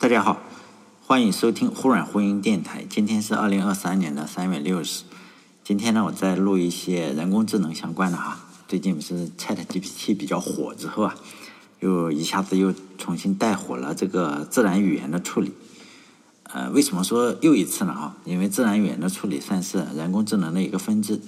[0.00, 0.40] 大家好，
[1.04, 2.86] 欢迎收听忽软婚姻电台。
[2.88, 4.86] 今天是二零二三年的三月六日。
[5.64, 8.38] 今天呢，我在录一些人工智能相关的哈。
[8.68, 11.16] 最近不是 Chat GPT 比较火之后啊，
[11.80, 15.52] 又一下子又重新带火了这个自然语言的处理。
[16.44, 17.92] 呃，为什么说又一次呢？
[17.92, 21.20] 哈，因为自然语言的处理算是人工智能的一个分支，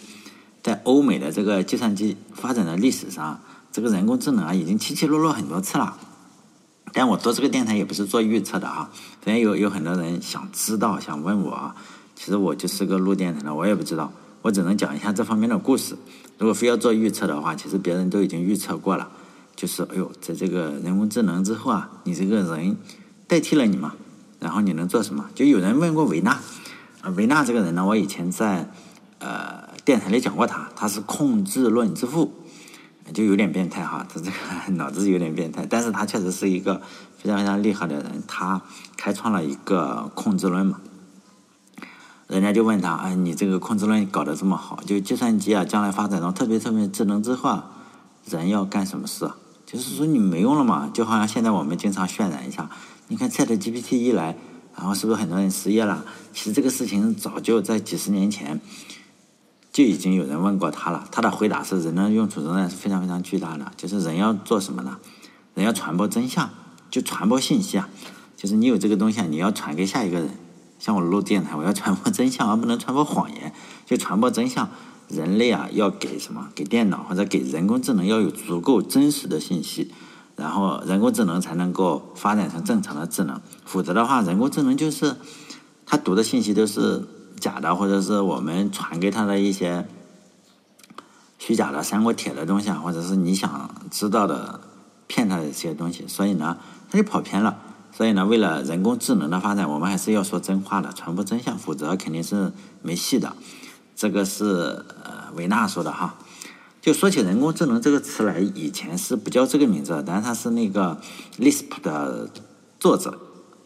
[0.63, 3.41] 在欧美的这个计算机发展的历史上，
[3.73, 5.99] 这个人工智能啊，已经起起落落很多次了。
[6.93, 8.91] 但我做这个电台也不是做预测的啊，
[9.23, 11.75] 虽然有有很多人想知道、想问我啊，
[12.17, 14.13] 其实我就是个录电台的，我也不知道，
[14.43, 15.97] 我只能讲一下这方面的故事。
[16.39, 19.09] 如果非要做预测的话，其实别人都已经预测过了，
[19.55, 22.77] 就是哎呦，在这个人工智能之后啊，你这个人
[23.29, 23.95] 代替了你嘛，
[24.39, 25.27] 然后你能做什么？
[25.35, 26.41] 就有人问过维纳，
[27.15, 28.69] 维纳这个人呢，我以前在
[29.19, 32.33] 呃电台里讲过他，他是控制论之父。
[33.13, 36.81] 就有点变态哈，他这个 脑子有点变态，但是他确实是一个
[37.19, 38.63] 非常非常厉害的人，他
[38.97, 40.81] 开创了一个控制论嘛。
[42.29, 47.61] 人家就问他，哎，你这个控制论搞得这么好，就计算机啊，将来发展到特别特别智能之后，
[48.27, 49.29] 人要干什么事？
[49.67, 52.71] 就是说你没用了嘛，就好像现在我们经常渲染一下，
[53.09, 54.37] 你看 Chat GPT 一来，
[54.77, 56.05] 然后是不是很多人失业了？
[56.33, 58.61] 其实这个事情早就在几十年前。
[59.81, 63.73] 就已经有人问过他了，他的回答是：人的用处仍然是非常非常巨大的。
[63.79, 64.99] 就是人要做什么呢？
[65.55, 66.51] 人要传播真相，
[66.91, 67.89] 就传播信息啊。
[68.37, 70.29] 就是你有这个东西，你要传给下一个人。
[70.79, 73.55] 像我录电台，我要传播真相，而不能传播谎言。
[73.87, 74.69] 就传播真相，
[75.09, 76.49] 人类啊要给什么？
[76.55, 79.91] 给电脑或者给人工智能要有足够真实的信息，
[80.37, 83.41] 然后人工智能才能够发展成正常的智能。
[83.65, 85.17] 否则的话，人工智能就是
[85.87, 87.03] 它读的信息都是。
[87.41, 89.89] 假的，或者是我们传给他的一些
[91.39, 94.61] 虚假的三国帖的东西啊，或者是你想知道的
[95.09, 96.59] 骗他的一些东西，所以呢，
[96.91, 97.57] 他就跑偏了。
[97.93, 102.53] 所以呢，为了人工智能的发展，我们还是要说真话的，传播真相，否则肯定是
[102.83, 103.35] 没戏的。
[103.97, 106.15] 这个是呃维纳说的哈。
[106.81, 110.99] 就说起人工智能这个词来，以前是不叫这个名字，但是他是那个
[111.39, 112.31] Lisp 的
[112.79, 113.19] 作者。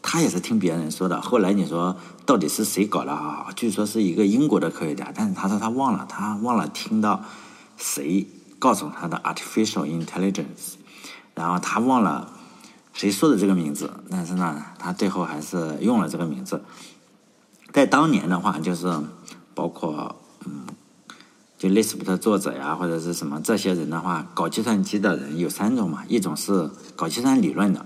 [0.07, 1.19] 他也是听别人说的。
[1.19, 3.47] 后来你说到底是谁搞的啊？
[3.55, 7.23] 据说是一个英国的科学家，但是他说他忘了，他忘了听到
[7.75, 8.27] 谁
[8.59, 10.75] 告诉他的 artificial intelligence，
[11.33, 12.31] 然后他忘了
[12.93, 13.91] 谁说的这个名字。
[14.07, 16.63] 但是呢，他最后还是用了这个名字。
[17.73, 18.93] 在当年的话，就是
[19.55, 20.15] 包括
[20.45, 20.67] 嗯，
[21.57, 27.83] 就 Lisp 的作者呀，或者是什么这些人的话，搞计算机的人有三种嘛，一种是搞计算理论的，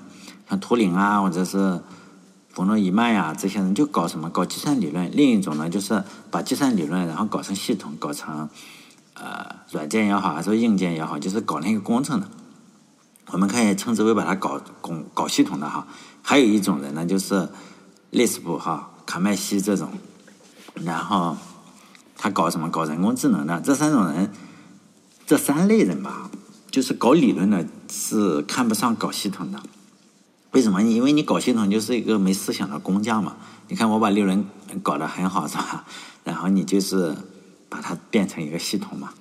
[0.50, 1.80] 像图灵啊，或者是。
[2.52, 4.30] 冯诺依曼呀，这些人就搞什么？
[4.30, 5.10] 搞计算理论。
[5.14, 8.50] 另一种呢，就是把计算理论然后搞成系统，搞成
[9.14, 12.28] 呃软件也好，还是硬件也好，就是搞那个工程的。
[13.32, 15.88] 我们可以称之为把它搞工搞系统的哈。
[16.24, 17.48] 还有一种人呢，就是
[18.10, 19.92] 类似布哈卡麦西这种，
[20.74, 21.38] 然后
[22.18, 22.70] 他搞什么？
[22.70, 23.62] 搞人工智能的。
[23.62, 24.32] 这三种人，
[25.28, 26.30] 这三类人吧，
[26.72, 29.62] 就是搞理论的，是看不上搞系统的。
[30.52, 30.82] 为什么？
[30.82, 33.36] 因为你搞系统就是一个没思想的工匠嘛。
[33.68, 34.44] 你看我把六轮
[34.82, 35.86] 搞得很好，是吧？
[36.26, 37.16] 然后你就是
[37.70, 39.12] 把它变成一个系统嘛。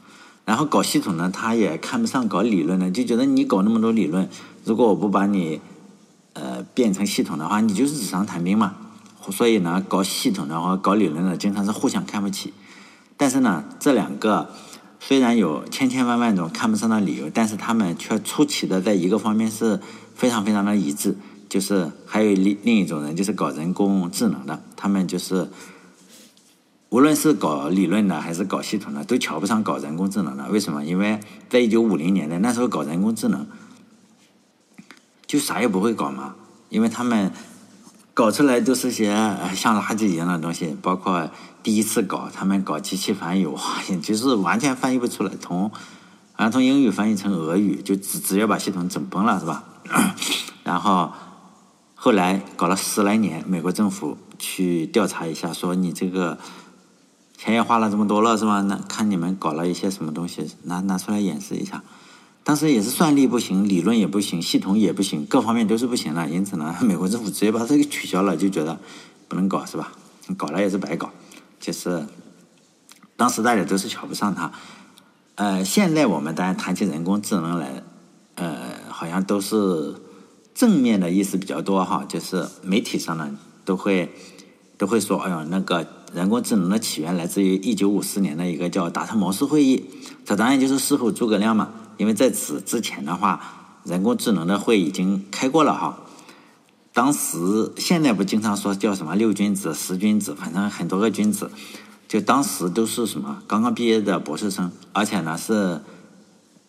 [0.47, 4.27] 然后搞系统呢，他也看不上搞理论的，就觉得你搞那么多理论，
[4.65, 5.61] 如果我不把你
[6.33, 8.75] 呃变成系统的话，你就是纸上谈兵嘛。
[9.31, 12.55] 所以呢，搞系统的话，搞理论的经常是互相看不起。
[13.19, 14.49] 但是呢，这两个
[14.99, 19.79] 虽然有千千万万种看不上的理由，但是他们却出奇的在一个方面是。
[20.19, 21.17] 非常非常的一致，
[21.49, 25.49] 就是还有另另一种人，就是搞人工智能的，他们就是
[26.89, 30.49] 无论是搞理论的还是搞系统的，都瞧不上搞人工智能的。
[30.49, 30.85] 为什么？
[30.85, 33.47] 因为在一九五零年代那时候搞人工智能，
[35.25, 36.35] 就啥也不会搞嘛，
[36.69, 37.31] 因为他们
[38.13, 39.15] 搞出来都是些
[39.55, 41.31] 像垃圾一样的东西，包括
[41.63, 43.61] 第一次搞，他们搞机器翻译，哇，
[44.03, 45.71] 就是完全翻译不出来，从
[46.35, 49.63] 啊从英语翻译成俄语，就直直接把系统整崩了，是吧？
[50.65, 51.13] 然后
[51.95, 56.39] 后来搞了十来年，美国政府去调查一下，说你这个
[57.37, 58.61] 钱也花了这么多了，是吧？
[58.63, 61.83] 那看你们搞了一些什么东西，拿拿出来演示一下。
[62.45, 66.29] 当时也是算力不行，理论也不行，系统也不行，各方面都是不行了。
[66.29, 68.79] 因此呢，美国政府直接把这个取消了，就觉得
[69.29, 69.93] 不能搞，是吧？
[70.37, 71.11] 搞了也是白搞。
[71.59, 72.07] 就是
[73.17, 74.53] 当时大家都是瞧不上他。
[75.35, 77.83] 呃，现在我们当然谈起人工智能来，
[78.37, 78.68] 呃。
[78.99, 79.95] 好像都是
[80.57, 83.31] 正面的意思比较多哈，就是媒体上呢
[83.65, 84.13] 都会
[84.77, 89.85] 都会说，哎呀，那个人工智能的起源来自于一九五四年的一个叫达特茅斯会议，
[90.25, 96.01] 这当然就是事后诸葛亮嘛，因为在此之前的话，人工智能的会已经开过了哈。
[96.93, 101.49] 当时现在不经常说叫什么六君子、十君子，反正很多个君子。
[102.09, 105.83] 就当时都是什么刚刚毕业的博士生，而且呢是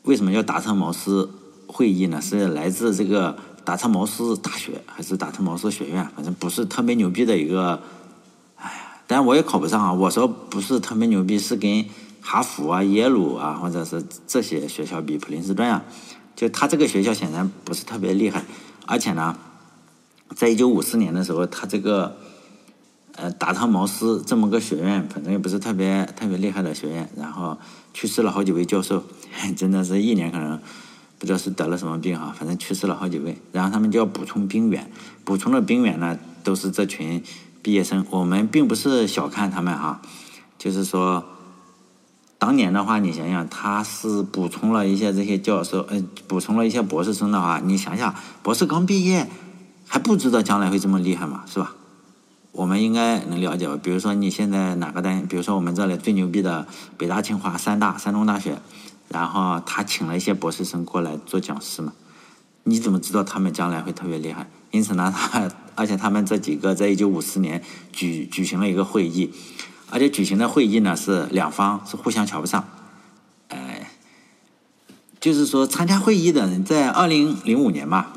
[0.03, 1.29] 为什么叫达特茅斯
[1.71, 2.19] 会议呢？
[2.19, 6.03] 是来自这个达特茅斯大学还是达特茅斯学院？
[6.15, 7.79] 反正不是特别牛逼的一个。
[8.55, 9.93] 哎呀，但我也考不上啊！
[9.93, 11.85] 我说不是特别牛逼，是跟
[12.21, 15.83] 哈佛啊、耶鲁啊，或者是这些学校比，普林斯顿啊，
[16.35, 18.43] 就他这个学校显然不是特别厉害，
[18.87, 19.37] 而且呢，
[20.35, 22.17] 在一九五四年的时候，他这个。
[23.15, 27.57] 呃，达特茅斯这么个学院，反正也不是特别特别厉害的学院，然后
[27.93, 29.03] 去世了好几位教授，
[29.57, 30.57] 真的是一年可能
[31.19, 34.89] 不知道是得了什么病哈，反正去世了好几位，然后他们就要补充兵员，
[35.25, 37.21] 补充的兵员呢都是这群
[37.61, 40.01] 毕业生，我们并不是小看他们哈，
[40.57, 41.23] 就是说，
[42.37, 49.27] 当年的话，你想想，他是补充了一些这些教授，呃，补充了一些博士生的话，你想想，博士刚毕业
[49.85, 51.75] 还不知道将来会这么厉害嘛，是吧？
[52.51, 53.77] 我们应该能了解吧？
[53.81, 56.65] 比如说你现在哪个单，比如说我们这里最牛逼的
[56.97, 58.57] 北大、清华、三大、山东大学，
[59.09, 61.93] 然后他请了一些博士生过来做讲师嘛？
[62.63, 64.47] 你怎么知道他们将来会特别厉害？
[64.71, 69.33] 因此呢，他而且他们这几个在一九五四年举举行了一个会议，
[69.89, 72.67] 而且举行的会议呢是两方是互相瞧不上，
[73.47, 73.89] 哎，
[75.19, 78.07] 就是说参加会议的人在二零零五年嘛。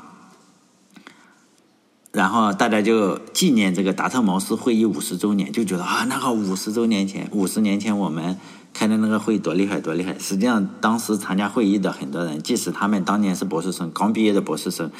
[2.10, 8.38] 然后大家就纪念这个达特茅斯会议五十周年，就觉得啊，那个五十周年前，五十年前我们
[8.72, 10.19] 开的那个会多厉害，多厉害！
[10.19, 14.90] 实际上，当时参加会议的很多人，即使他们当年是博士生，刚毕业的博士生，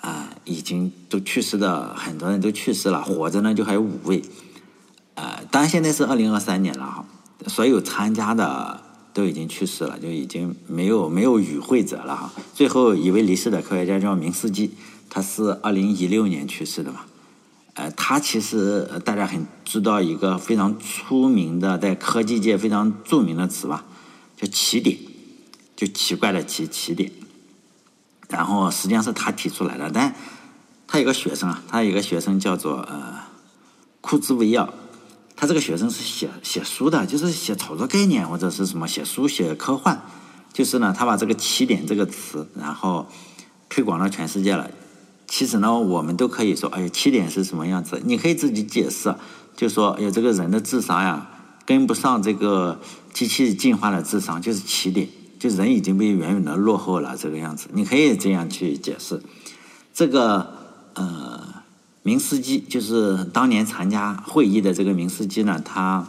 [0.00, 4.22] 啊，已经都去世的很多人都去世了，活着呢就还有五位，
[5.14, 7.04] 呃，当然现在是二零二三年了哈，
[7.46, 8.80] 所有参加的
[9.12, 12.32] 都已经去世了，就已经没有没有与会者了哈。
[12.54, 14.70] 最后一位离世的科学家叫明斯基。
[15.10, 17.00] 他是二零一六年去世的嘛？
[17.78, 23.84] 呃，他其实大家很知道一个非常出名的，在科技界非常著名的词吧，
[24.36, 24.98] 叫起点，
[25.76, 27.12] 就奇怪的起起点。
[28.28, 30.12] 然后实际上是他提出来的，但
[30.88, 33.20] 他有个学生啊，他有个学生叫做呃
[34.00, 34.68] 库兹韦尔，
[35.36, 40.00] 他这个学生是写写书的，就是写炒作概念或者是什么写书写科幻，
[40.52, 43.06] 就是呢，他把这个起点这个词，然后
[43.68, 44.68] 推广到全世界了。
[45.30, 48.00] 其实呢，我们都可以说，哎呀，起点是什么样子？
[48.02, 49.14] 你可以自己解释，
[49.54, 51.28] 就说，哎呀，这个人的智商呀，
[51.66, 52.80] 跟不上这个
[53.12, 55.06] 机器进化的智商，就是起点，
[55.38, 57.68] 就人已经被远远的落后了，这个样子。
[57.74, 59.22] 你可以这样去解释。
[59.92, 60.50] 这个
[60.94, 61.62] 呃，
[62.02, 66.08] 明斯基就是当年参加会议的这个明斯基呢，他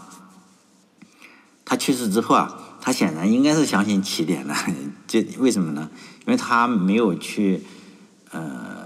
[1.66, 4.56] 他去世之后啊，他显然应该是相信起点的，
[5.08, 5.90] 就为什么呢？
[6.26, 7.62] 因为他没有去
[8.32, 8.79] 呃。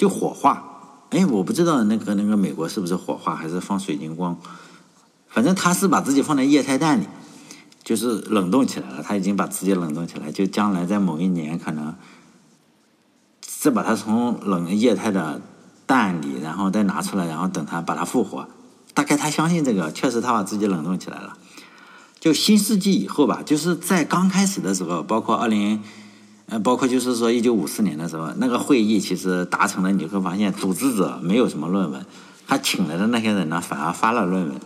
[0.00, 0.64] 就火化，
[1.10, 4.34] 哎，我不知道那个那个美国是不是火化还是放水晶光，
[5.28, 7.06] 反正他是把自己放在液态氮里，
[7.84, 9.02] 就是冷冻起来了。
[9.02, 11.94] 他已经把自己冷冻起来，就将来在某一年可能
[13.42, 15.42] 再把它从冷液态的
[15.84, 18.48] 氮里，然后再拿出来，然后等它把它复活。
[18.94, 21.36] 大概他相信这个，确实他把自己冷冻起来了。
[22.18, 25.82] 就新世纪以后吧，就是在刚开始的时候，包括二零。
[26.50, 32.04] 呃，包括就是说，一九五四年的时候，那个会议其实达成了，你会发现组织者没有什么论文，
[32.48, 34.60] 他请来的那些人呢，反而发了论文，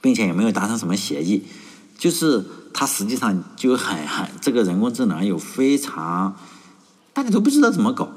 [0.00, 1.44] 并且也没有达成什么协议，
[1.96, 6.36] 就是他实际上就很很这个人工智能有非常
[7.12, 8.10] 大家都不知道怎么搞，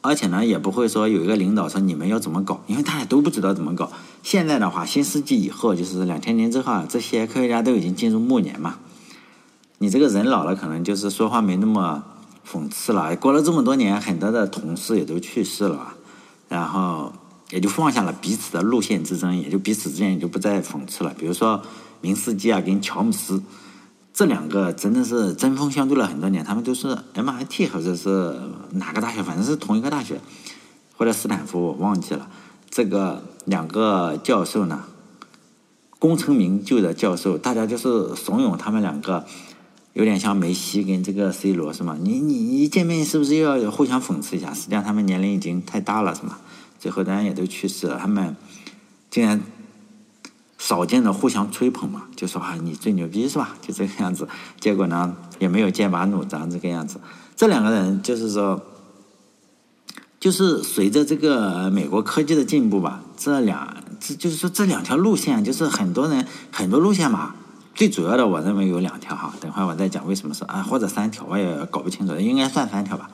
[0.00, 3.92] 而且呢，也不会说有一个领导说你们要怎么搞，因为大家都不知道怎么搞。
[4.22, 8.76] 现在的话，新世纪以后，就是两千年之后，这些科学家都已经进入暮年嘛。
[9.80, 12.02] 你这个人老了，可能就是说话没那么
[12.44, 13.14] 讽刺了。
[13.14, 15.94] 过了这么多年，很多的同事也都去世了，
[16.48, 17.12] 然后
[17.50, 21.14] 也就放下了彼此的路线之争，也就彼此之间也就不再讽刺了。
[21.16, 21.62] 比如说
[22.00, 23.40] 明斯基啊，跟乔姆斯
[24.12, 26.44] 这两个真的是针锋相对了很多年。
[26.44, 28.34] 他们都是 MIT 或者是
[28.72, 30.20] 哪个大学，反正是同一个大学，
[30.96, 32.28] 或者斯坦福，我忘记了。
[32.68, 34.82] 这个两个教授呢，
[36.00, 39.24] 功成名就的教授，大家就是怂恿他们两个。
[39.98, 41.98] 有点像梅西跟这个 C 罗是吗？
[42.00, 44.54] 你你一见面是不是又要互相讽刺一下？
[44.54, 46.38] 实际上他们年龄已经太大了是吗？
[46.78, 47.98] 最后当然也都去世了。
[47.98, 48.36] 他们
[49.10, 49.42] 竟然
[50.56, 53.56] 少见的互相吹捧嘛，就说啊你最牛逼是吧？
[53.60, 54.28] 就这个样子。
[54.60, 57.00] 结果呢也没有剑拔弩张这个样子。
[57.34, 58.62] 这两个人就是说，
[60.20, 67.34] 就是随着这个美国科技的进步吧，这两这就是说这两条路线，就是很多人很多路线嘛。
[67.78, 73.08] 最主要的，我认为有两条哈，等会儿我再讲为什么是啊，或者三条，我也搞不清楚，应该算三条吧。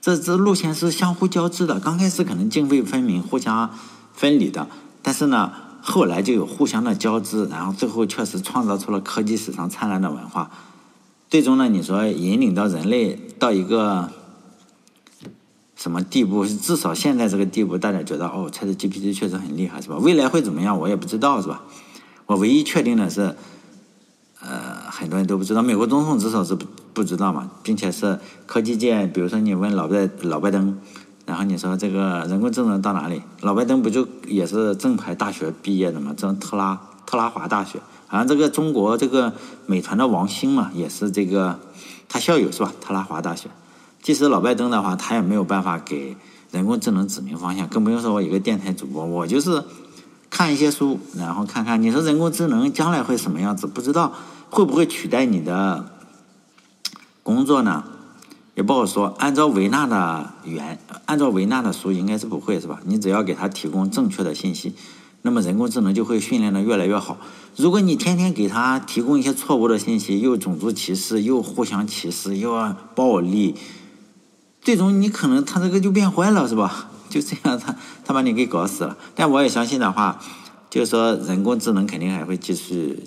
[0.00, 1.78] 这这路线是相互交织的。
[1.78, 3.70] 刚开始可能泾渭分明、互相
[4.12, 4.66] 分离的，
[5.02, 10.50] 但是呢，后来就有互相的交织，然后最后确实创造出了科技史上灿烂的文化。
[11.30, 14.10] 最终呢，你说引领到人类到一个
[15.76, 16.44] 什么地步？
[16.44, 19.96] 至少现在这个地步，大家觉得哦，ChatGPT 确实很厉害，是吧？
[19.98, 20.76] 未来会怎么样？
[20.76, 21.62] 我也不知道，是吧？
[22.26, 23.36] 我唯一确定的是，
[24.44, 30.78] 呃，很多人都不知道，美国总统至少是不不知道嘛，并且是科技界，比如说你问老拜老拜登，
[31.24, 33.22] 然后你说这个人工智能到哪里？
[33.40, 36.12] 老拜登不就也是正牌大学毕业的嘛？
[36.16, 37.78] 正特拉特拉华大学。
[38.08, 39.32] 好像这个中国这个
[39.64, 41.58] 美团的王兴嘛，也是这个
[42.08, 42.72] 他校友是吧？
[42.80, 43.48] 特拉华大学。
[44.02, 46.16] 即使老拜登的话，他也没有办法给
[46.50, 49.62] 人工智能指明方向，更不用说我一个电台主播，我就是
[50.34, 54.14] 看一些书，然后看看你说人工智能将来会什么样子，不知道
[54.48, 55.92] 会不会取代你的
[57.22, 57.84] 工作呢？
[58.54, 59.14] 也不好说。
[59.18, 62.80] 按照维纳的原，按照维纳的书，应该是不会是吧？
[62.86, 64.74] 你只要给他提供正确的信息。
[65.20, 67.18] 那么人工智能就会训练的越来越好。
[67.56, 73.54] 如果你天天给他提供一些错误的信息，又种族歧视，又互相歧视，又暴力，
[74.62, 76.88] 最终你可能他这个就变坏了，是吧？
[77.12, 78.96] 就这样，他他把你给搞死了。
[79.14, 80.18] 但我也相信的话，
[80.70, 83.04] 就是说人工智能肯定还会继续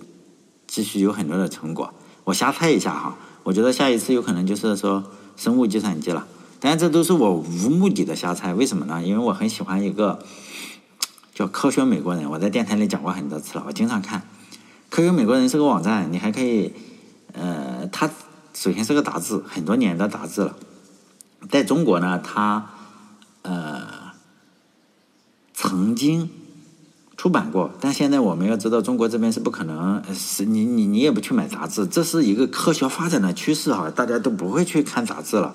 [0.67, 1.93] 继续有很多的成果。
[2.25, 5.03] 我瞎猜一下哈，我觉得下一次有可能就是说
[5.35, 6.27] 生物计算机了。
[6.59, 9.01] 但这都是我无目的的瞎猜，为什么呢？
[9.03, 10.19] 因为我很喜欢一个。
[11.35, 14.21] 叫科学美国人，我在电台里讲过很多次了，我经常看。
[14.89, 16.71] 科学美国人是个网站，你还可以，
[17.33, 18.09] 呃，它
[18.53, 20.55] 首先是个杂志，很多年的杂志了。
[21.50, 22.69] 在中国呢，它
[23.41, 23.85] 呃
[25.75, 26.29] 曾经
[27.17, 35.53] 出版过，但现在我们要知道，中国这边是不可能，是你你你也不去买杂志，这是一个科学发展的趋势哈，大家都不会去看杂志了。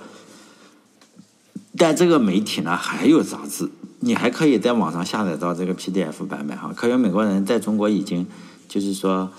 [1.79, 3.71] 但这个媒体呢，还有杂志。
[4.01, 6.71] 你还可以在网上下载到这个 PDF 版本哈。
[6.77, 8.27] 科学美国人在中国已经
[8.69, 9.31] 就是说，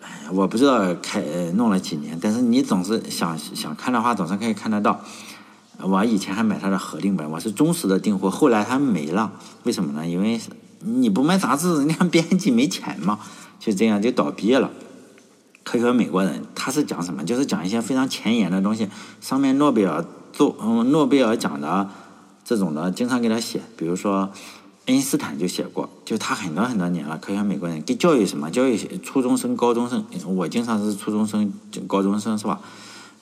[0.00, 1.20] 哎，我不知道开
[1.52, 4.98] 弄了几年，但是你总是想想看的话，总是可以看得到。
[5.80, 8.30] 我以前还买他的合订本，我是忠实的订货。
[8.30, 9.32] 后来他没了，
[9.64, 10.06] 为什么呢？
[10.06, 10.40] 因为
[10.80, 13.18] 你不卖杂志， 人家编辑没钱嘛，
[13.58, 14.70] 就这样就倒闭了。
[15.64, 17.24] 科学美国人他是讲什么？
[17.24, 18.88] 就是讲一些非常前沿的东西，
[19.20, 21.88] 上面诺贝尔做嗯诺贝尔奖的。
[22.44, 24.28] 这种的经常给他写，比如说，
[24.86, 31.52] 爱因斯坦就写过，就他很多很多年了，科学美国人给教育什么，教育初中生、高中生，我经常是初中生、
[31.86, 32.60] 高中生是吧？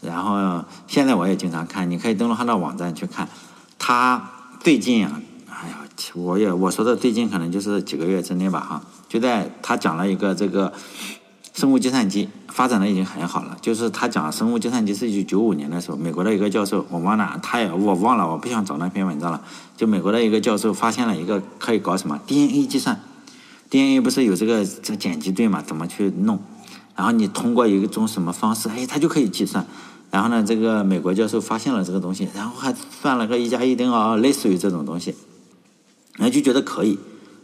[0.00, 3.28] 然后现在我也经常看，你可以登录他的网站去看。
[3.78, 4.30] 他
[4.60, 5.76] 最近啊，哎呀，
[6.14, 10.72] 我也我说的最近可能就是几个月之内吧，哈，就在他讲了一个这个。
[11.52, 19.42] 生物计算机发展的已经很好了，就是他讲生物计算机是一九九五年的时候，美国的一个教授，我忘了，他也我忘了，我不想找那篇文章了。
[19.76, 22.98] 就美国的一个教授发现了一个可以搞什么 DNA 计算
[23.68, 25.60] ，DNA 不是有这个这个碱基对嘛？
[25.60, 26.38] 怎么去弄？
[26.94, 29.66] 然后你通过一种什么方式，哎，他就可以计算。
[30.10, 35.14] 然后呢，这个美国教授发现了这个东西，然后还算了个一加一等于二，类似于这种东西，
[36.16, 36.98] 然后就觉得可以，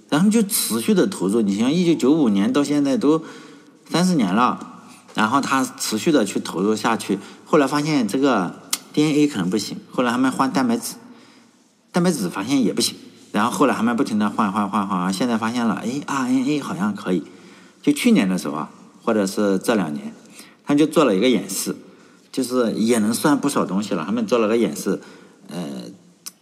[0.09, 1.41] 然后就持续的投入。
[1.41, 3.23] 你像一九九五年到现在都。
[3.89, 4.83] 三十年了，
[5.15, 8.53] 然后他持续的去投入下去，后来发现这个
[8.93, 10.97] DNA 可能不行，后来他们换蛋白质，
[11.93, 12.97] 蛋白质发现也不行，
[13.31, 17.23] 然后后来他们不停的换换换换，现在发现了，哎，RNA 好像可以。
[17.81, 18.71] 就去年的时候啊，
[19.05, 20.13] 或者是这两年，
[20.65, 21.77] 他就做了一个演示，
[22.37, 24.05] 就是也能算不少东西了。
[24.05, 25.01] 他们做了个演示，
[25.49, 25.57] 呃。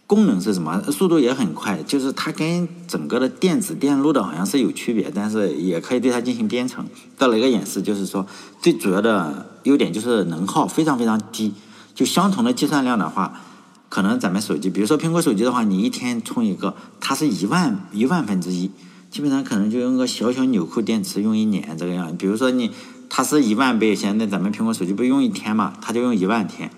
[0.07, 0.79] 功能是什么？
[0.91, 6.85] 速度也很快，就是它跟整个的电子电路的好像是有区别，但是也可以对它进行编程。
[7.17, 8.23] 做了一个演示，就是说
[8.61, 11.55] 最主要的优点就是能耗非常非常低。
[11.95, 13.41] 就相同的计算量的话，
[13.89, 18.69] 可能咱们手机，比如说苹果手机的话，你一天充一个，它是一万一万分之一，
[19.09, 22.15] 基本上可能就用个小小纽扣电池用一年这个样。
[22.15, 22.69] 比如说你
[23.09, 26.69] 它是一万倍，现在咱们苹果手机不用一天嘛，它就用一万天。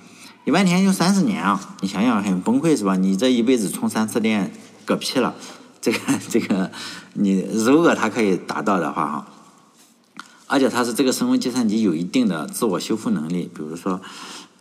[0.45, 1.75] 一万天就三十年啊！
[1.81, 2.95] 你想想很崩溃是吧？
[2.95, 4.53] 你这一辈子充三次电，
[4.85, 5.35] 嗝屁了！
[5.81, 6.71] 这个这个，
[7.13, 9.27] 你如果它可以达到的话哈，
[10.47, 13.51] 而且它是这个生物计算机有一定的自我修复能力。
[13.53, 13.99] 比如说，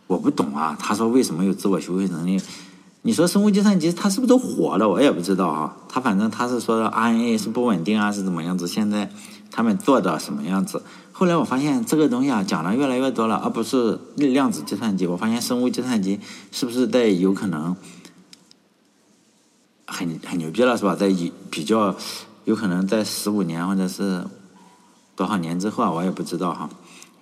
[0.07, 2.41] 我不懂啊，他说为什么有自我修复能力？
[3.03, 4.89] 你说生物计算机它是不是都活了？
[4.89, 5.73] 我也不知道啊。
[5.87, 8.67] 他反正他是说的 RNA 是不稳定啊，是怎么样子？
[8.67, 9.09] 现在
[9.51, 10.81] 他们做的什么样子？
[11.11, 15.07] 后来我发现这个东西啊，讲的越来越多了，而不是量子计算机。
[15.07, 16.19] 我发现生物计算机
[16.51, 17.75] 是不是在有可能
[19.87, 20.95] 很很牛逼了，是吧？
[20.95, 21.11] 在
[21.49, 21.95] 比较
[22.45, 24.23] 有可能在十五年或者是
[25.15, 26.69] 多少年之后啊，我也不知道哈。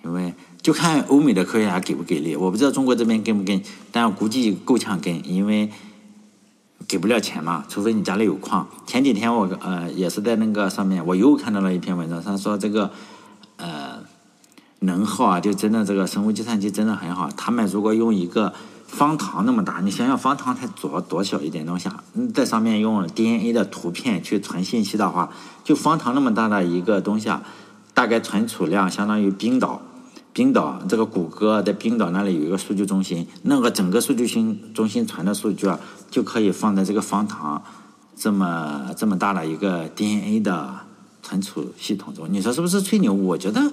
[0.04, 5.68] 因为就看欧美的科学家给不给力，我不知道中国这边跟不跟，但我估计够呛跟，因为
[6.88, 8.68] 给不了钱嘛，除非你家里有矿。
[8.86, 12.90] 前几天我呃也是在那个上面，我又看到了一篇文章，他说这个
[13.56, 13.98] 呃
[14.80, 17.28] 能耗啊，就真的这个生物计算机真的很好。
[17.36, 18.52] 他们如果用一个
[18.86, 25.30] 方糖那么大，你想想方糖才多多小一点东西啊，在上面用 DNA 的图片去存信息的话，
[25.64, 27.42] 就方糖那么大的一个东西啊，
[27.94, 29.82] 大概存储量相当于冰岛。
[30.36, 37.62] 冰岛这个谷歌在冰岛那里有一个数据中心，那个整个数据中中心传的数据啊，就可以放在这个方糖
[38.14, 40.74] 这么这么大的一个 DNA 的
[41.22, 42.26] 存储系统中。
[42.30, 43.14] 你说是不是吹牛？
[43.14, 43.72] 我觉得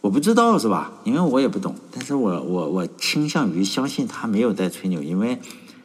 [0.00, 0.90] 我不知道是吧？
[1.04, 5.38] 因为我也不懂，但是我我我倾向于相信他没有在吹牛，因为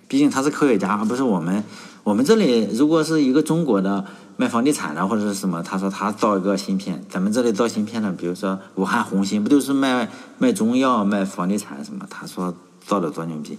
[0.08, 1.64] 毕竟他是科学家，而不是我们。
[2.04, 4.06] 我们这里如果是一个中国的。
[4.38, 5.64] 卖房地产的或者是什么？
[5.64, 12.06] 他说他造一个芯片，咱们这里造芯片的，比如说武汉红芯，不都是卖卖中药、卖房地产什么？
[12.10, 12.54] 他说
[12.86, 13.58] 造的多牛逼，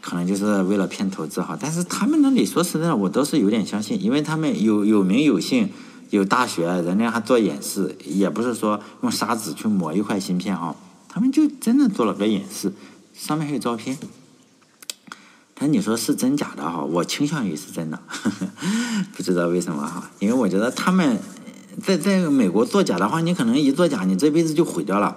[0.00, 1.58] 可能就是为了骗投资哈。
[1.60, 5.68] 但是他们那里说实在的，我倒是有点相信，因为他们有有名有姓，
[6.08, 10.74] 有大学，人家还做演示，也不是说用砂纸去抹一块芯片哈，
[11.06, 12.72] 他们就真的做了个演示，
[13.12, 13.98] 上面还有照片。
[15.60, 16.84] 但你说是真假的哈？
[16.84, 17.98] 我倾向于是真的，
[19.16, 20.08] 不知道为什么哈？
[20.20, 21.18] 因为我觉得他们
[21.82, 25.16] 在在美国作假的话，你可能一作假，你这辈子就毁掉了。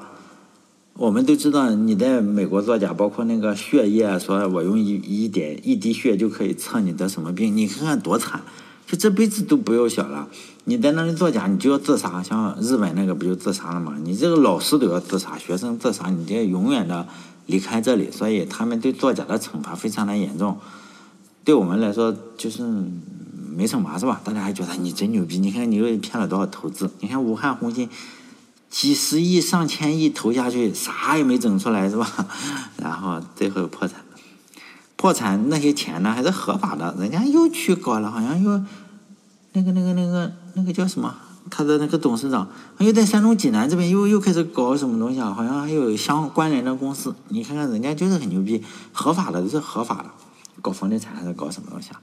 [0.94, 8.42] 我们都知道你在美国作假，包括那个血液，说我用一一点一滴血就可以测你得什么病，你看看多惨，
[8.88, 10.28] 就这辈子都不要想了。
[10.66, 13.96] 你在那里作假，你就要自杀，像日本那个不就自杀了吗？
[14.04, 17.08] 你这个老师都要自杀，学生自杀，你这永远的。
[17.46, 20.58] 离开这里，所以他们对作假的惩罚非常的严重。
[21.44, 24.22] 对我们来说，就是没惩罚是吧？
[24.24, 26.90] 大家还觉得你真牛逼，你看你又骗了多少投资？
[27.00, 27.90] 你看武汉红星
[28.70, 32.08] 几十亿、上千亿投下去，啥也没整出来是吧？
[32.78, 34.02] 然后最后破产，
[34.96, 38.52] 破产那些钱呢还是合法的，人家又去搞了，好像又
[39.54, 41.14] 那个、那个、那个、那个叫什么？
[41.51, 45.31] 他的那个董事长，又在山东济南这边又又开始搞什么东西啊？
[45.31, 47.14] 好像还有相关联的公司。
[47.27, 50.05] 你看看人家就是很牛逼，合法的都是合法的，
[50.61, 52.01] 搞房地产还是搞什么东西啊？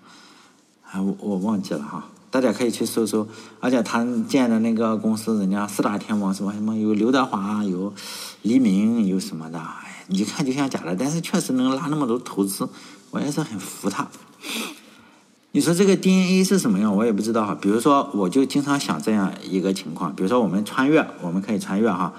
[0.91, 3.27] 啊，我我忘记了哈，大家可以去搜搜。
[3.59, 7.93] 而且他建的那个公司，人家四大天王什么什么，有刘德华，有
[8.43, 12.69] 黎明，有什么的，哎，你看就像假的，但是确实能拉那么多投资，
[13.11, 14.07] 我也是很服他。
[15.59, 16.95] 你说这个 DNA 是什么样？
[16.95, 17.53] 我也不知道哈。
[17.61, 22.15] 比如说，我就经常想这样一个情况：比如说，我们穿越，我们可以穿越哈，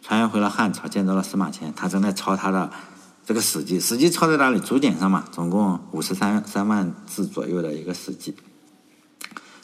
[0.00, 2.70] 穿越回了汉朝，见到了司马迁，他正在抄他的
[3.26, 4.60] 这个《史记》，《史记》抄在哪里？
[4.60, 8.30] 竹简上嘛，总共五十三三万字左右的一个《史记》，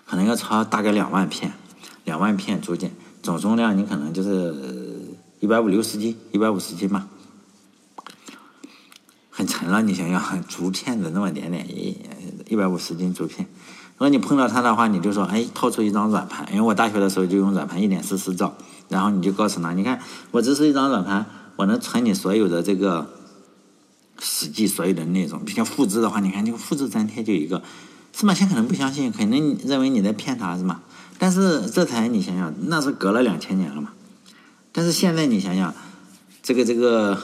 [0.04, 1.52] 可能要抄大概两万片，
[2.04, 2.90] 两万片竹简，
[3.22, 7.06] 总重量你可能就是一百五六十斤，一百五十斤吧。
[9.30, 11.64] 很沉了，你想想，竹片子那么点点，
[12.50, 13.46] 一百五十斤竹片，
[13.92, 18.52] 如果你碰到它的话，你就说，哎，掏出一张软盘，因为我大学的时候就用软盘一点四四兆，
[18.88, 20.00] 然后你就告诉他，你看，
[20.32, 23.08] 我这是一张软盘，我能存你所有的这个
[24.18, 27.62] 史记所有的内容，并且复制的话，你看就复制粘贴就一个。
[28.12, 30.80] 司马迁可能不相信，可能认为你在骗他，是吗？
[31.18, 33.90] 但是这才你想想，那是隔了两千年了嘛。
[34.72, 35.72] 但是现在你想想，
[36.42, 37.16] 这个这个。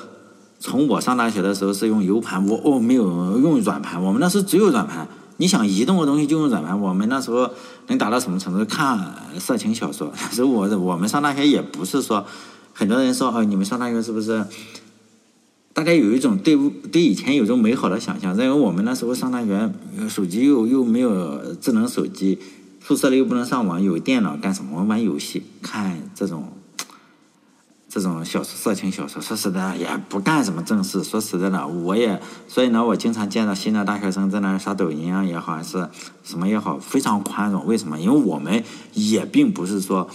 [0.59, 5.07] 从我上大学的时候是用 U 盘，我哦没有用软盘，我们那时只有软盘。
[5.38, 6.81] 你想移动的东西就用软盘。
[6.81, 7.51] 我们那时候
[7.88, 8.64] 能达到什么程度？
[8.64, 10.12] 看色情小说。
[10.14, 12.25] 那时候我我们上大学也不是说，
[12.72, 14.44] 很多人说哦，你们上大学是不是？
[15.72, 16.57] 大家有一种对
[16.90, 19.70] 对以前有种美好的想象，认为我们那时候上大学，
[20.09, 22.38] 手机又又没有智能手机，
[22.83, 24.83] 宿舍里又不能上网，有电脑干什么？
[24.85, 26.56] 玩游戏，看这种。
[27.97, 31.03] 这种小、色情小说，说实在也不干什么正事。
[31.03, 35.89] 说实在的，我也所以呢，我经常见到新的大学生在那刷抖音啊也好，还是
[36.23, 37.65] 什么也好，非常宽容。
[37.65, 37.99] 为什么？
[37.99, 40.11] 因为我们也并不是说，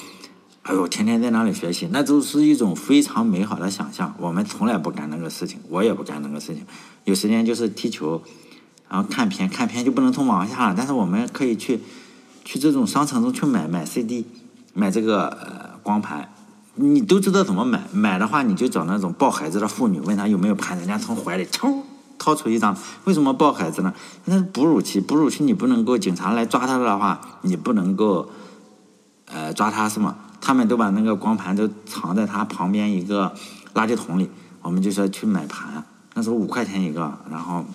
[0.62, 4.14] 哎呦，天天在那里学习，那都是一种非常美好的想象。
[4.20, 6.64] 我们从来不干那个事情，我也不干那个事情。
[7.06, 8.22] 有时间就是踢球，
[8.90, 11.80] 然后看片，看片就不能从网上下了，但是我们可以去
[12.46, 14.28] 去这种商城中去买买 CD，
[14.76, 16.32] 买这个呃光盘。
[16.82, 21.84] 你都知道怎么买，买的话你就找那种抱孩子的妇女，问她有没有盘，人家从怀里抽
[22.18, 22.76] 掏出一张。
[23.06, 23.94] 为什么抱孩子呢？
[24.26, 28.30] 那是哺乳期，哺乳期你不能够警察来抓他的话，你不能够
[29.26, 30.16] 呃抓他是吗？
[30.42, 33.34] 他们都把那个光盘都藏在他旁边一个
[33.76, 34.30] 垃圾桶里。
[34.64, 37.66] 我们就说去买盘，那时候五块钱一个，然后，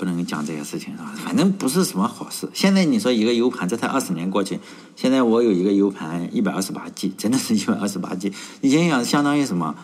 [0.00, 1.12] 不能讲这些事情是吧？
[1.22, 2.48] 反正不是什么好事。
[2.54, 4.58] 现在你说一个 U 盘，这才二十年过去，
[4.96, 8.32] 现在我有一个 U 盘一百二十八 G，真的是一百二十八 G。
[8.62, 9.74] 你想想，相当于什么？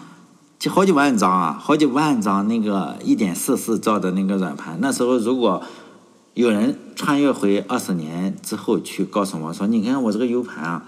[0.59, 4.79] 就好几万张啊，好几万张那个一点四四兆的那个软盘。
[4.81, 5.62] 那时候如果
[6.33, 10.85] 有人穿越回二十年之后去告诉我说：“你看我这个 U 盘啊，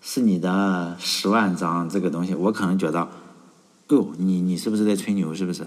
[0.00, 3.08] 是你的十万张这个东西。”我可能觉得，
[3.88, 5.34] 哦，你你是不是在吹牛？
[5.34, 5.66] 是不是？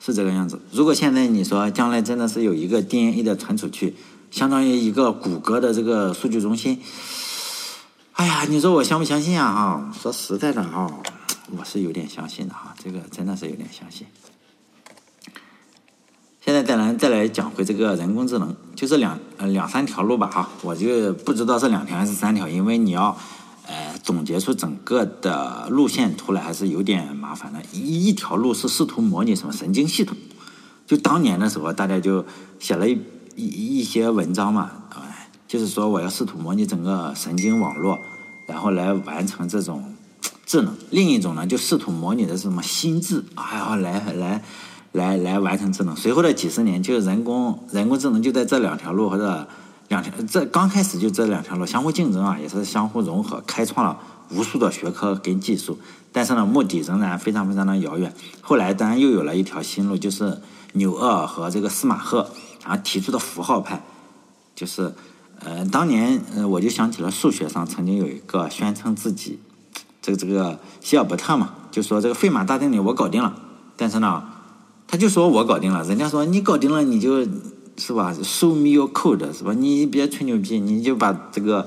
[0.00, 0.58] 是这个样子。
[0.72, 3.94] 如果现在你说将来真的是有一个 DNA 的传出去，
[4.30, 6.80] 相当于一个谷歌的这个数据中心，
[8.14, 9.52] 哎呀，你说我相不相信啊？
[9.52, 10.90] 哈，说实在的哈，
[11.56, 14.06] 我是有点相信的哈，这个真的是有点相信。
[16.44, 23.16] 现在再来再来讲回这个人工智能，就是两呃两三条路吧哈，我就不知道是两条还是三条，因为你要。
[24.02, 27.60] 总结出整个的路线图来还是有点麻烦的。
[27.72, 30.16] 一一条路是试图模拟什么神经系统，
[30.86, 32.24] 就当年的时候，大家就
[32.58, 32.98] 写了一
[33.36, 37.98] 一一些文章嘛，哎，就是说我要试图模拟整个神经网络，
[38.46, 39.94] 然后来完成这种
[40.46, 40.74] 智能。
[40.90, 44.42] 另一种呢，就试图模拟的是什么心智，哎呀，来来
[44.92, 45.94] 来来完成智能。
[45.94, 49.46] 随后的几十年，就是人工人工智能就在这两条路或者。
[49.90, 53.98] 两条，这刚开始就这两条路相互竞争啊，也是相互融合，开创了
[54.30, 55.76] 无数的学科跟技术。
[56.12, 58.14] 但是呢，目的仍然非常非常的遥远。
[58.40, 60.40] 后来当然又有了一条新路，就是
[60.74, 62.30] 纽厄尔和这个司马赫
[62.64, 63.82] 然后提出的符号派，
[64.54, 64.94] 就是
[65.40, 69.40] 呃，当年呃，我就想起了数学上曾经有一个宣称自己
[70.00, 73.34] 这个这个希尔伯特嘛，就说这个费马大定理我搞定了，
[73.76, 74.22] 但是呢，
[74.86, 77.26] 他就说我搞定了，人家说你搞定了你就。
[77.80, 79.54] 是吧？Show me your code，是吧？
[79.54, 81.66] 你别吹牛逼，你就把这个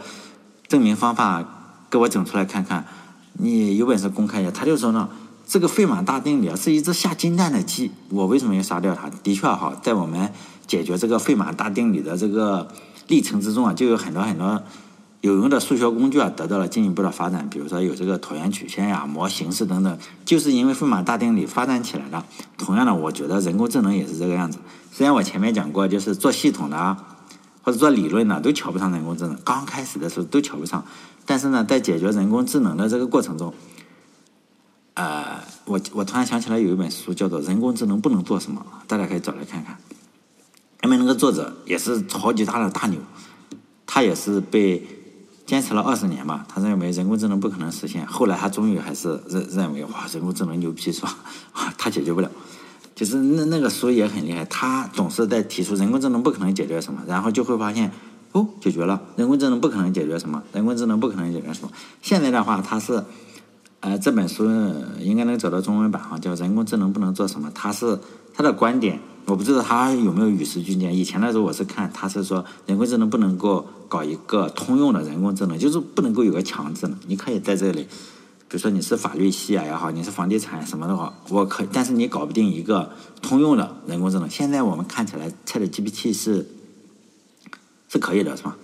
[0.68, 1.44] 证明方法
[1.90, 2.86] 给我整出来看看。
[3.34, 4.52] 你有本事公开一下。
[4.52, 5.10] 他就说呢，
[5.48, 7.90] 这个费马大定理啊，是一只下金蛋的鸡。
[8.10, 9.10] 我为什么要杀掉它？
[9.24, 10.32] 的确哈，在我们
[10.68, 12.68] 解决这个费马大定理的这个
[13.08, 14.62] 历程之中啊，就有很多很多
[15.24, 17.48] 有用的数学工具啊，得到了进一步的发展。
[17.50, 22.22] 比如说有这个椭圆曲线呀、模型式等等，就是因为费马大定理发展起来的。
[22.58, 24.60] 同样的，我觉得人工智能也是这个样子。
[24.92, 27.02] 虽然我前面讲过，就是做系统的啊
[27.62, 30.84] 或者做理论的都瞧不上人工智能，刚开始的时候都瞧不上，
[31.26, 33.54] 但是呢，在解决人工智能的这个过程中，
[34.96, 39.78] 呃，我我突然想起来有一本书叫做《人工智能不能做什么》，大家可以找来看看。
[40.84, 43.00] 因为那个作者也是超级大的大牛，
[43.86, 44.86] 他也是被
[45.46, 51.16] 坚持了二十年嘛，他认为人工智能不可能实现，后来他终于还是认认为哇，人工智能牛逼是吧？
[51.78, 52.30] 他解决不了。
[52.96, 57.92] 就是那那个书也很厉害，他总是在提出人工智能不可能解决什么，然后就会发现
[58.34, 61.72] 哦解决了，人工智能不可能解决什么，人工智能不可能解决什么。
[62.02, 63.04] 现在的话，他是
[63.80, 64.46] 呃这本书
[65.00, 68.00] 应该能找到中文版哈，叫《人工智能不能做什么》，他是
[68.34, 70.94] 他的观点，我不知道他有没有与时俱进。
[70.94, 77.88] 以前的时候我是看他是说人工智能不能够搞一个通用的人工智能，就是不能够有个强智能，你可以在这里。
[78.50, 84.30] 比如说你是法律系啊也好，你是房地产什么的话，我可，但是你搞不定一个通用的人工智能。
[84.30, 86.48] 现在我们看起来，ChatGPT 是
[87.90, 88.56] 是可以的，是吧？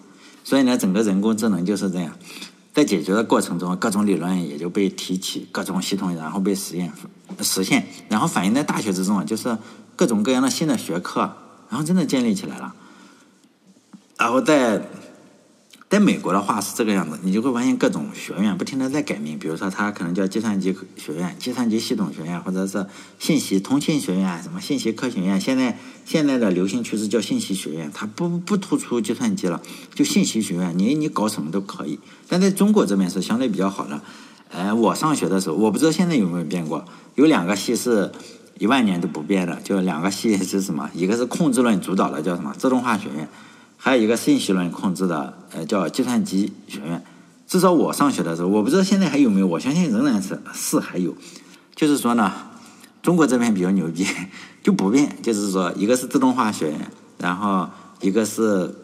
[0.43, 2.13] 所以呢，整个人工智能就是这样，
[2.80, 6.92] 在解决的过程中，各种理论也就被提起，各种系统然后被实验
[7.42, 9.58] 实现，然后反映在大学之中啊，就是
[9.96, 11.22] 各种各样的新的学科，
[11.70, 12.74] 然后真的建立起来了，
[14.18, 14.82] 然后在。
[15.89, 22.86] 在美国的话是这个样子，你就会发现各种学院不停的在改名，比如说它可能叫计算机学院、计算机系统学院，或者是
[23.17, 25.41] 信息通信学院、什么信息科学院。
[25.41, 29.60] 现在现在的流行趋势叫信息学院，它不不突出计算机了，
[29.95, 31.99] 就信息学院，你你搞什么都可以。
[32.28, 33.99] 但在中国这边是相对比较好的。
[34.52, 38.12] 呃，我上学的时候，我不知道现在有没有变过，有两个系是
[38.60, 40.88] 一万年都不变的，就两个系是什么？
[40.93, 42.54] 一个是控制论主导的，叫什么？
[42.56, 43.28] 自动化学院。
[43.82, 47.02] 还有一个信息论控制的，呃，叫计算机学院。
[47.48, 51.15] 至少我上学的时候，我不知道现在还有没有，我相信仍然是是还有。
[51.74, 52.32] 就是说呢，
[53.02, 54.06] 中国这边比较牛逼，
[54.62, 55.18] 就不变。
[55.24, 57.70] 就是说，一个是自动化学院，然后
[58.02, 58.76] 一个是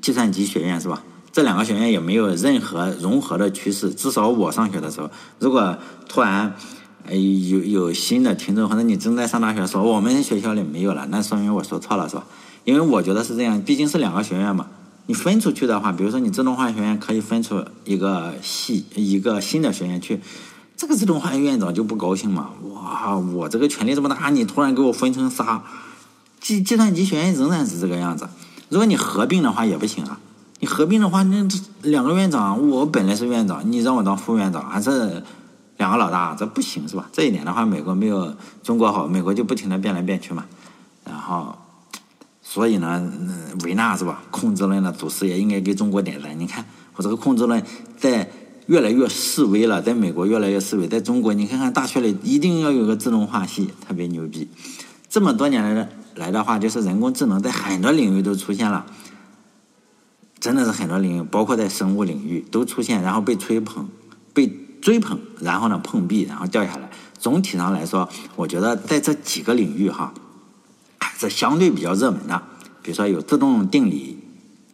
[0.00, 1.04] 计算机学院，是吧？
[1.30, 3.90] 这两个学院也没有任何融合的趋势。
[3.90, 5.76] 至少我上学的时候，如果
[6.08, 6.54] 突然
[7.06, 12.24] 呃有有新的听众，或者你正在上大学，说我们学校里没有了，那说明我说错了，是吧？
[12.64, 14.66] 因为我觉得是这样，毕竟是两个学院嘛。
[15.06, 20.20] 你分出去的话，比如说你自动化学院可以分出一个系一个新的学院去，
[20.76, 22.50] 这个自动化院长就不高兴嘛。
[22.72, 25.62] 哇，我这个权力这么大，你突然给我分成仨，
[26.40, 28.28] 计计算机学院仍然是这个样子。
[28.68, 30.20] 如果你合并的话也不行啊。
[30.60, 31.44] 你合并的话，那
[31.82, 35.24] 两个院长，我本来是院长，你让我当副院长，还是
[35.78, 37.08] 两个老大，这不行是吧？
[37.12, 40.44] 这一点的话，美国没有中国好，美国就不停的变来变去嘛。
[41.04, 41.58] 然后。
[42.52, 43.10] 所以呢，
[43.64, 44.22] 维纳是吧？
[44.30, 46.38] 控制论的祖师也应该给中国点赞。
[46.38, 47.64] 你看，我这个控制论
[47.96, 48.30] 在
[48.66, 54.50] 越来越示威了，在美国越来越示威，在中国你看看大学里一定要有个自动化系，特别牛逼。
[55.08, 58.84] 这么多年来的来的话，就是人工智能在很多领域都出现了，
[60.38, 63.88] 真的是很多领域，包括在生物领域都出现，然后被吹捧、
[64.34, 64.46] 被
[64.82, 66.90] 追捧，然后呢碰壁，然后掉下来。
[67.18, 70.12] 总体上来说，我觉得在这几个领域哈。
[71.28, 72.42] 是相对比较热门的，
[72.82, 74.18] 比如说有自动定理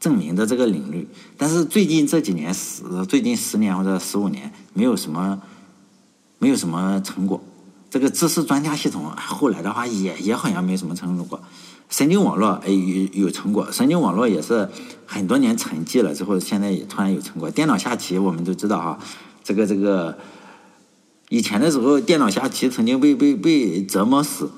[0.00, 1.06] 证明的这个领域，
[1.36, 5.40] 但是最近这几年十最近十年或者十五年没有什么
[6.38, 7.42] 没有什么成果。
[7.90, 11.40] 这个知识专家系统后来的话也也好像没什么成果。
[11.88, 14.68] 神经网络哎有有成果，神经网络也是
[15.06, 17.50] 很多年沉寂了之后，现在也突然有成果。
[17.50, 18.98] 电脑下棋我们都知道哈，
[19.42, 20.18] 这个这个
[21.30, 24.50] 以前的时候电脑下棋曾经被被被折磨死。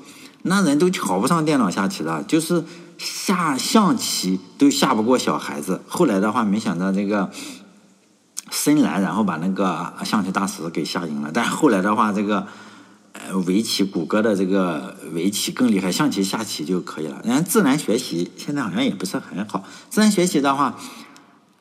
[0.43, 2.65] 那人都瞧不上电脑下棋的，就是
[2.97, 5.83] 下象棋都下不过小孩子。
[5.87, 7.31] 后来的话，没想到这个
[8.51, 11.31] 深蓝，然后把那个象棋大师给下赢了。
[11.33, 12.47] 但后来的话，这个
[13.13, 17.21] 呃围棋，谷歌的这个围棋更厉害，象棋下棋就可以了。
[17.25, 20.77] 人家自然学习现在好像也不是很好，自然学习的话，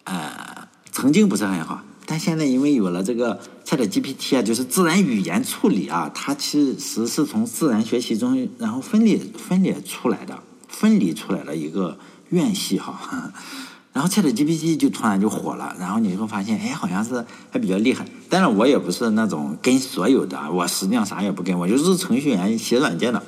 [0.06, 1.82] 呃，曾经不是很好。
[2.12, 13.32] 但现在因为有了这个 Chat GPT 啊，就是自然语言处理啊，它其实是从自然学习中然后分裂分裂出来的，分离出来了一个院系哈。
[13.94, 18.04] 然后 Chat GPT 就突然就火了，然后你会发现，哎，好像是还比较厉害。
[18.28, 23.22] 但是我也不是那种跟所有的，我实际上啥也不跟，我就是程序员写软件的，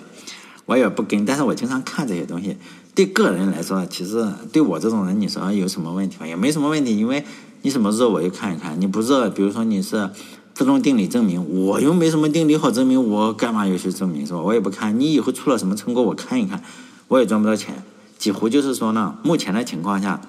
[0.65, 1.23] 我也不跟。
[1.23, 2.57] 但是我经常看这些东西，
[2.95, 6.25] 对个人来说，其实对我这种人，你说有什么问题吗？
[6.25, 7.23] 也没什么问题，因为。
[7.63, 10.09] 你什么热我就看一看，你不热，比如说你是
[10.53, 14.39] 自动定理证明，我又没什么定理好证明，我干嘛要去证明是吧？
[14.39, 16.63] 我也不看，你以后出了什么成果我看一看，
[17.07, 17.83] 我也赚不到钱。
[18.17, 20.21] 几乎就是说呢，目前的情况下，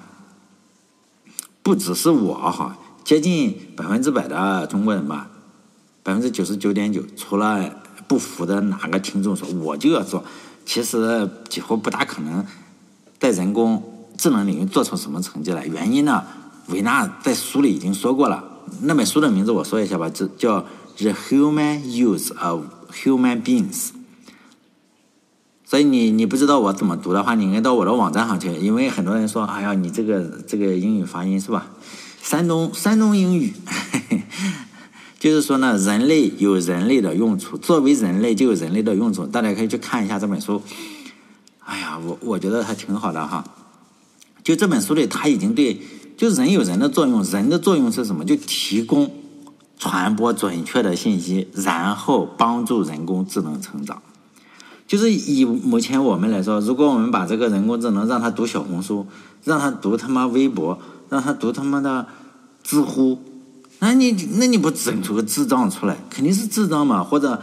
[1.61, 5.29] 不只是我哈，接近百分之百的中国人吧，
[6.01, 7.69] 百分之九十九点九，除了
[8.07, 10.23] 不服的哪个听众说我就要做，
[10.65, 12.45] 其实几乎不大可能
[13.19, 13.83] 在人工
[14.17, 15.65] 智能领域做出什么成绩来。
[15.65, 16.23] 原因呢？
[16.67, 18.43] 维纳在书里已经说过了，
[18.81, 20.61] 那本书的名字我说一下吧，这叫
[20.97, 23.89] 《The Human Use of Human Beings》。
[25.65, 31.67] 所以你你不知道我怎么读的话，你应该到我的网站上去，因为很多人说，哎呀，你这个这个英语发音是吧？
[32.21, 33.51] 山东山东英语，
[35.19, 40.61] 就是说呢，人类有人类的用处，作为人类就有人类的用处，大家可以去看一下这本书。
[41.65, 43.43] 哎呀，我我觉得还挺好的哈，
[44.43, 45.81] 就这本书里他已经对。
[46.15, 48.23] 就人有人的作用，人的作用是什么？
[48.23, 49.11] 就提供、
[49.77, 54.01] 传播准确的信息，然后帮助人工智能成长。
[54.85, 59.07] 就是以目前我们来说，如果我们把这个人工智能让他读小红书，
[59.43, 60.77] 让他读他妈微博，
[61.09, 62.05] 让他读他妈的
[62.61, 63.19] 知乎，
[63.79, 65.97] 那你那你不整出个智障出来？
[66.09, 67.03] 肯定是智障嘛？
[67.03, 67.41] 或者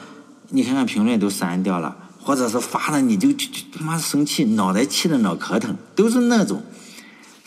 [0.50, 6.62] 你看看评论都删掉了，或者是发了你就就他妈生气，脑袋气的脑壳疼，都是那种。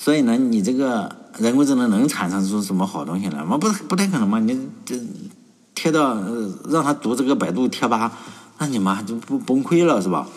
[0.03, 3.57] 所以呢，你这个人工智能能产生出什么好东西来吗？
[3.57, 4.37] 不不太可能嘛！
[4.37, 4.99] 你这
[5.73, 6.21] 贴到
[6.67, 8.11] 让他读这个百度贴吧，
[8.57, 10.27] 那你妈就不崩溃了是吧？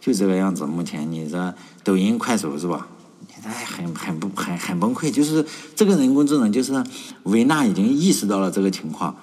[0.00, 0.64] 就这个样子。
[0.64, 1.54] 目前你这
[1.84, 2.86] 抖音、快手是吧？
[3.28, 5.12] 你这很很不很很崩溃。
[5.12, 5.44] 就是
[5.76, 6.82] 这个人工智能，就是
[7.24, 9.14] 维纳已经意识到了这个情况。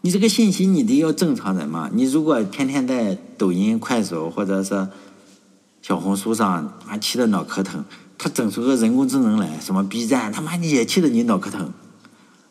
[0.00, 1.90] 你这个信息你得要正常人嘛？
[1.92, 4.88] 你如果天天在抖音、快手或者是
[5.82, 7.84] 小红书上，妈气得脑壳疼。
[8.16, 11.72] 他整出个人工智能来，什么 B 站，他妈你也气得你脑壳疼。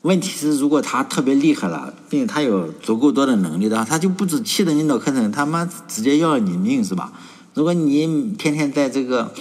[0.01, 7.13] 问题是，如果他特别厉害了，并且他有足够多的能力的话，他就不止气得你脑壳疼，他妈直接要了你命是吧？
[7.53, 9.33] 如果你天天在这个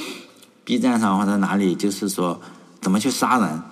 [0.65, 2.41] B 站上或者哪里，就是说
[2.81, 3.63] 怎么去杀人，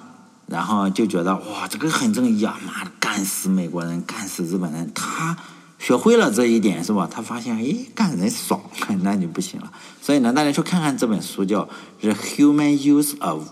[0.46, 5.36] 然后就觉得哇，这个很正义啊，妈的，干死美国人，干死日本人，他。
[5.80, 7.08] 学会了这一点是吧？
[7.10, 8.60] 他发现，哎，干人爽，
[9.02, 9.72] 那就不行了。
[10.02, 11.62] 所以呢，大家去看看这本书，叫
[12.02, 13.48] 《The Human Use of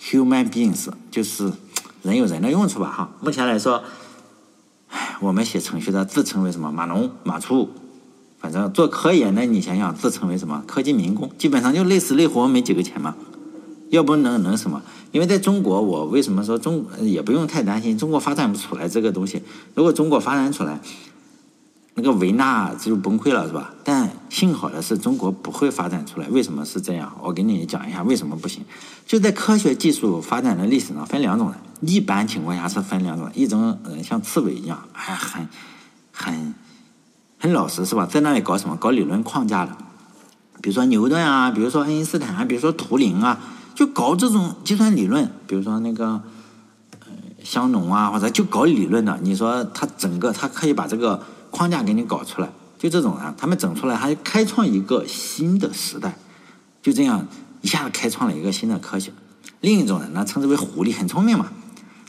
[0.00, 1.52] Human Beings》，就是
[2.02, 2.90] 人有人的用处吧？
[2.90, 3.82] 哈，目前来说，
[5.20, 6.70] 我们写程序的自称为什么？
[6.70, 7.68] 码农、码畜，
[8.38, 10.62] 反正做科研的，你想想，自称为什么？
[10.68, 13.16] 科技民工，基本上就累死累活没几个钱嘛。
[13.90, 14.80] 要不能能什么？
[15.10, 19.42] 因为在中国，我为什么说中也不用太担心，中国发展不出来这个东西。
[19.74, 20.80] 如果中国发展出来，
[21.94, 23.74] 那个维纳就崩溃了，是吧？
[23.84, 26.28] 但幸好的是，中国不会发展出来。
[26.28, 27.12] 为什么是这样？
[27.22, 28.64] 我给你讲一下为什么不行。
[29.06, 31.58] 就在科学技术发展的历史上，分两种人。
[31.82, 35.48] 一般情况下是分两种，一种人像刺猬一样，还很
[36.12, 36.54] 很
[37.38, 38.06] 很老实，是吧？
[38.06, 38.76] 在那里搞什么？
[38.76, 39.76] 搞理论框架的。
[40.62, 43.38] 比如说牛顿啊，比如说爱因斯坦啊，比如说图灵啊，
[43.74, 46.22] 就搞这种计算理论，比如说那个
[47.42, 51.20] 香农啊，或者就搞理论的，你说他整个他可以把这个
[51.52, 56.18] 框架给你搞出来，就这种人，他们整出来还开创一个新的时代，
[56.82, 57.28] 就这样
[57.60, 59.12] 一下子开创了一个新的科学。
[59.60, 61.52] 另一种人呢，称之为狐狸，很聪明嘛，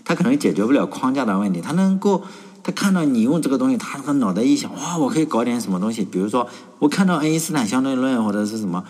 [0.04, 2.24] 他可能解决不了框架的问题，他能够。
[2.66, 6.06] 他看到你用这个东西，他那个脑袋一想，哇，我可以搞点什么东西。
[6.06, 6.48] 比如说，
[6.80, 8.86] 我看到爱因斯坦相对论或者是什么，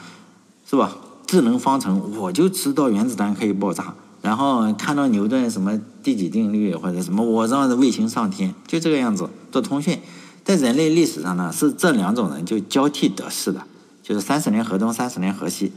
[0.69, 0.95] 是吧？
[1.25, 3.95] 智能方程，我就知道原子弹可以爆炸。
[4.21, 9.99] 然后看到牛顿什么第几定律或者什么，我让卫星上天，就这个样子做通讯。
[10.43, 13.63] 在人类历史上呢，是这两种人就交替得势的，
[14.01, 15.71] 就是三十年河东，三十年河西。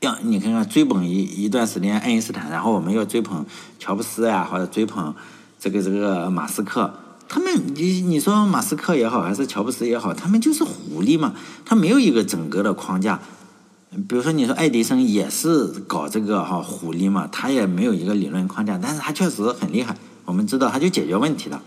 [0.00, 3.46] 要你看看追捧一一段时间爱因斯坦，然后我们要追捧
[3.78, 5.14] 乔布斯呀，或者追捧。
[5.60, 6.92] 这个这个马斯克，
[7.26, 11.32] 他们你你说马斯克也好，还是乔布斯也好，他们就是狐狸嘛，
[11.64, 13.18] 他没有一个整个的框架。
[14.06, 19.96] 比如说你说爱迪生也是搞这个哈狐狸嘛，他也没有一个理论框架，但是他确实很厉害。
[20.26, 21.58] 我们知道他就解决问题的。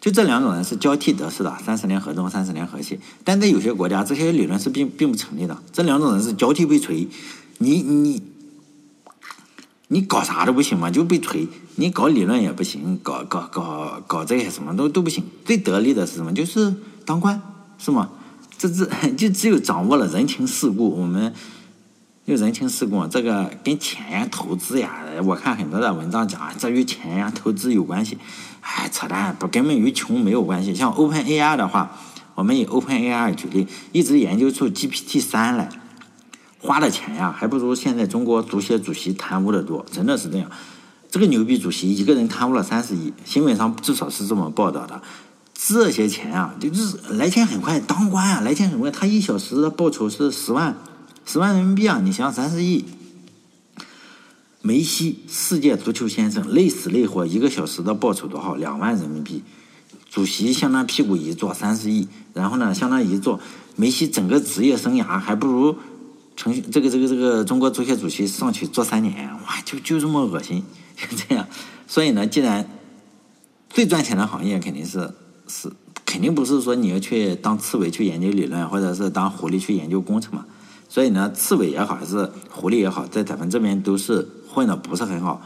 [0.00, 2.98] 就这两种人是交替得势的，三十年河东，三十年河西。
[3.22, 5.56] 但在有些国家，这些理论是并并不成立的。
[5.72, 7.06] 这两种人是交替被锤，
[7.58, 8.22] 你你。
[9.92, 11.48] 你搞啥都不行嘛，就被锤。
[11.74, 15.24] 你搞理论也不行，搞搞搞搞这些什么都都不行。
[15.44, 16.32] 最得力的是什么？
[16.32, 16.72] 就是
[17.04, 17.42] 当官，
[17.76, 18.08] 是吗？
[18.56, 18.86] 这这
[19.18, 20.90] 就只有掌握了人情世故。
[20.90, 21.34] 我们
[22.24, 28.16] 就人情世故，这个跟钱呀、投资呀，我看很多的文章讲，这与钱呀、投资有关系。
[28.60, 30.74] 哎，扯淡，不根本与穷没有关系。
[30.74, 31.96] 像 Open AI 的话，
[32.34, 35.68] 我们以 Open AI 举例，一直研究出 GPT 三来。
[36.62, 40.50] 花的钱呀，还不如现在中国足协主席贪污的多，真的是这样。
[41.10, 45.00] 这个牛逼主席一个人贪污了三十亿，新闻上至少是这么报道的。
[45.54, 48.90] 这些钱啊，就是来钱很快，当官啊，来钱很快。
[48.90, 50.76] 他一小时的报酬是十万，
[51.24, 52.84] 十万人民币啊，你想三十亿。
[54.62, 58.54] 梅西世界足球先生累死累活，一个小时的报酬多少？
[58.56, 59.42] 两万人民币。
[60.10, 62.08] 主席向他屁股一坐，三十亿。
[62.34, 63.40] 然后呢，向他一坐，
[63.76, 65.76] 梅西整个职业生涯还不如。
[66.36, 70.62] 成这个这个这个中国足协主席上去做三年，哇，就就这么恶心，
[70.96, 71.46] 就 这样。
[71.86, 72.66] 所以呢，既然
[73.68, 75.12] 最赚钱的行业肯定是
[75.46, 75.70] 是
[76.06, 80.46] 肯定不是说你要去当刺猬去研究理论，或者是当狐狸去研究工程嘛。
[80.88, 85.40] 所以呢，刺猬也好，还是狐狸也好，在咱们这边都是混的不是很好。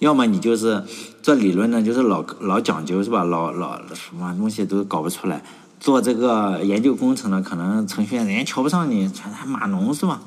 [0.00, 0.84] 要么你就是
[1.22, 3.24] 做理论呢，就是老老讲究是吧？
[3.24, 5.42] 老老什么东西都搞不出来。
[5.80, 10.20] 做这个研究工程的，可能程序员人家瞧不上你，全是码农是吧？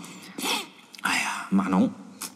[1.01, 1.89] 哎呀，码农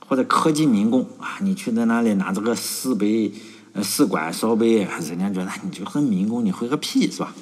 [0.08, 3.34] 或者科技民工啊，你去在那里拿这个试杯、
[3.82, 7.34] 试管、烧杯，人家觉得你就是民工，你会个屁是吧？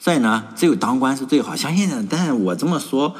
[0.00, 1.54] 所以呢，只有当官是最好。
[1.54, 3.14] 相信，但是我这么说，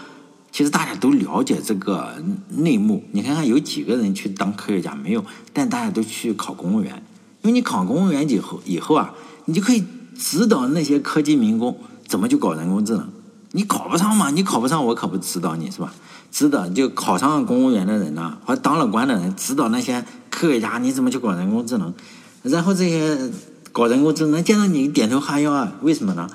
[0.50, 2.14] 其实大家都了解这个
[2.48, 3.04] 内幕。
[3.12, 5.24] 你看看有几个人去当科学家没有？
[5.52, 7.02] 但大家都去考公务员，
[7.42, 9.84] 因为你考公务员以后，以后啊，你就可以。
[10.18, 13.08] 指导那些科技民工怎么去搞人工智能？
[13.52, 14.30] 你考不上嘛？
[14.30, 15.94] 你考不上，我可不指导你是吧？
[16.32, 21.94] 指导就考上公务员的人呢，或当了官的人，指导那些科学家你怎么去搞人工智能？
[22.42, 23.30] 然后这些
[23.70, 25.72] 搞人工智能见到你点头哈腰啊？
[25.82, 26.28] 为什么呢？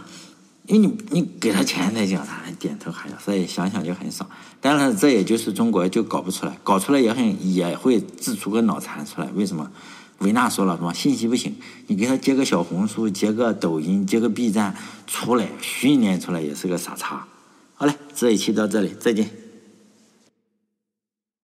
[0.73, 4.27] 因为你你给他钱才叫他点头哈腰，所以想想就很爽。
[4.59, 9.27] 当然，这也就是中国就搞不出来，搞出来也很也会自出个脑残出来。
[9.36, 9.69] 为什么？
[10.17, 10.91] 维纳说了，什么？
[10.91, 11.55] 信息不行，
[11.86, 17.27] 你给他接个小红书，接个抖音，接个 B 站，出来训练出来也是个傻叉。
[17.75, 19.42] 好嘞，这一期到这里，再见。